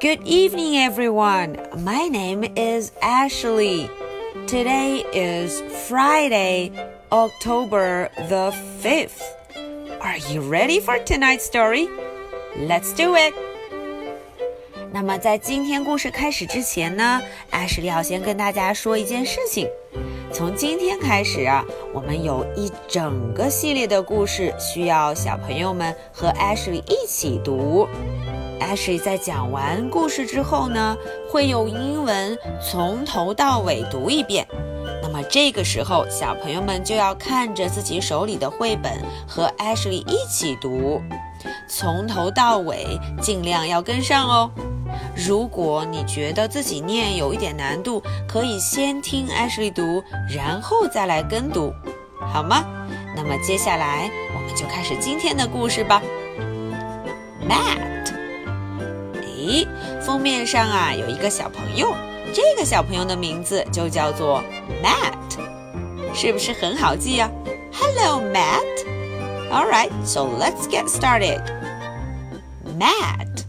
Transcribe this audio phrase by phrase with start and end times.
[0.00, 1.58] Good evening, everyone.
[1.76, 3.90] My name is Ashley.
[4.46, 6.72] Today is Friday,
[7.12, 8.52] October the
[8.82, 9.22] 5th.
[10.00, 11.88] Are you ready for tonight's story?
[12.56, 13.34] Let's do it.
[14.92, 19.68] 那么在今天故事开始之前呢，艾什利要先跟大家说一件事情。
[20.32, 27.86] 从今天开始啊，我们有一整个系列的故事需要小朋友们和艾什利一起读。
[28.59, 30.97] Ashley 在讲完故事之后呢，
[31.29, 34.47] 会用英文从头到尾读一遍。
[35.01, 38.91] 那么这个时候，小朋友们就要看着自己手里的绘本，
[39.27, 41.01] 和 Ashley 一起读，
[41.69, 44.51] 从头到尾，尽量要跟上哦。
[45.15, 51.71] 如果你觉得自己念有一点难度，可以先听 Ashley 读，然后再来跟读，
[52.19, 52.65] 好吗？
[53.15, 56.01] 那么接下来我们就开始今天的故事吧。
[57.47, 58.24] Matt。
[59.45, 59.67] 咦，
[60.01, 61.95] 封面上啊有一个小朋友，
[62.33, 64.43] 这个小朋友的名字就叫做
[64.83, 67.29] Matt，是不是很好记呀
[67.71, 68.63] ？Hello, Matt.
[69.51, 71.41] All right, so let's get started.
[72.77, 73.45] Matt.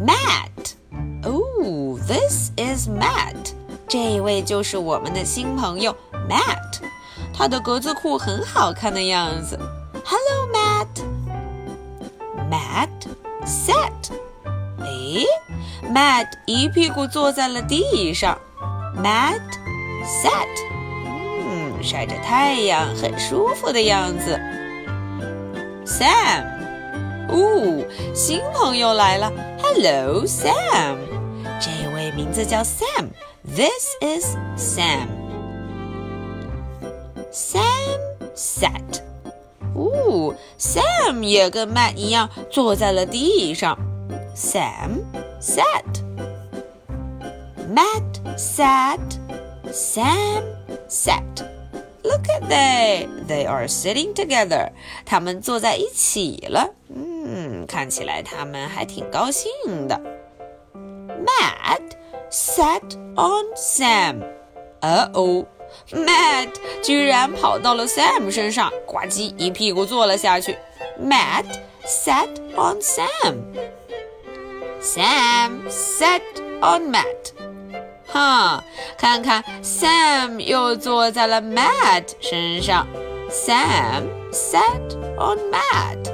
[0.00, 0.74] Matt.
[1.22, 3.52] Oh, this is Matt.
[3.88, 5.94] 这位就是我们的新朋友
[6.28, 6.80] Matt，
[7.32, 9.58] 他的格子裤很好看的样子。
[10.04, 10.55] Hello, Matt.
[12.75, 13.07] Matt
[13.45, 14.11] sat。
[14.79, 15.25] 诶，
[15.89, 18.37] Matt 一屁股坐在了地上。
[18.97, 19.39] Matt
[20.05, 20.49] sat。
[21.05, 24.37] 嗯，晒着太阳，很舒服的样子。
[25.85, 26.45] Sam。
[27.29, 29.31] 哦，新朋友来了。
[29.63, 30.97] Hello, Sam。
[31.57, 35.07] 这位名字叫 Sam。This is Sam.
[37.31, 37.99] Sam
[38.35, 39.01] sat.
[39.75, 43.77] 哦，Sam 也跟 Matt 一样坐在了地上。
[44.35, 45.03] Sam
[45.41, 46.01] sat.
[47.73, 48.99] Matt sat.
[49.71, 50.43] Sam
[50.89, 51.21] sat.
[52.03, 53.07] Look at they.
[53.27, 54.71] They are sitting together.
[55.05, 56.73] 他们坐在一起了。
[56.89, 59.49] 嗯，看起来他们还挺高兴
[59.87, 59.99] 的。
[60.73, 61.95] Matt
[62.29, 64.23] sat on Sam.
[64.81, 65.45] Uh oh.
[65.92, 66.48] Matt
[66.82, 70.56] 居然跑到了 Sam 身上，呱唧一屁股坐了下去。
[71.00, 71.44] Matt
[71.86, 73.36] sat on Sam.
[74.80, 76.22] Sam sat
[76.60, 77.32] on Matt.
[78.06, 78.64] 哈，
[78.96, 82.86] 看看 Sam 又坐在了 Matt 身上。
[83.30, 86.10] Sam sat on Matt.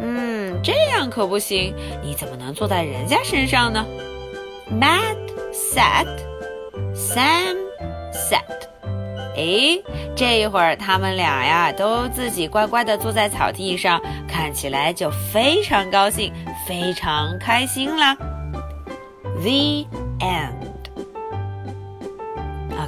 [0.00, 3.84] 嗯，这样可不行，你怎么能坐在人家身上呢
[4.70, 5.16] ？Matt
[5.52, 6.06] sat.
[6.94, 7.56] Sam
[8.27, 8.41] sat。
[9.35, 9.83] 诶，
[10.15, 16.31] 这一会儿他们俩呀都自己乖乖的坐在草地上，看起来就非常高兴，
[16.67, 18.15] 非常开心啦。
[19.41, 19.87] The
[20.19, 20.69] end.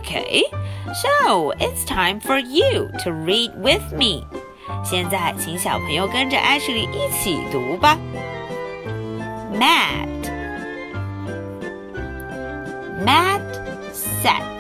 [0.02, 0.44] Okay,
[0.94, 4.24] so it's time for you to read with me.
[4.84, 7.98] 现在，请小朋友跟着 Ashley 一起读吧。
[9.52, 10.30] Matt,
[13.04, 13.42] Matt
[13.94, 14.59] sat.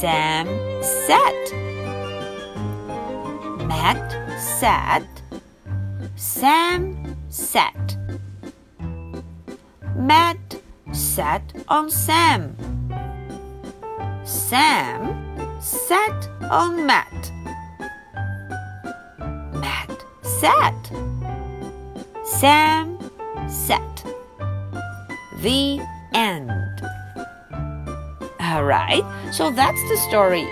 [0.00, 0.46] Sam
[0.80, 1.52] sat.
[3.66, 5.08] Matt sat.
[6.14, 7.96] Sam sat.
[9.96, 12.54] Matt sat on Sam.
[14.24, 17.32] Sam sat on Matt.
[19.52, 20.92] Matt sat.
[22.24, 23.00] Sam
[23.48, 24.04] sat.
[25.42, 25.80] The
[26.14, 26.67] end.
[28.47, 30.45] All right, so that's the story.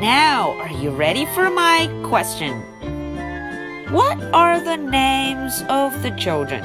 [0.00, 2.62] Now, are you ready for my question?
[3.90, 6.62] What are the names of the children?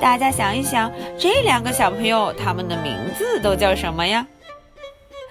[0.00, 4.26] 大家想一想，这两个小朋友他们的名字都叫什么呀？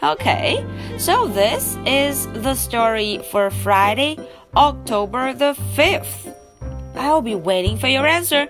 [0.02, 0.64] Okay,
[0.98, 4.18] so this is the story for Friday,
[4.56, 6.34] October the 5th.
[6.96, 8.48] I'll be waiting for your answer.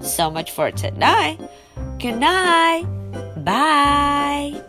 [0.00, 1.38] So much for tonight.
[1.98, 2.86] Good night.
[3.44, 4.67] Bye.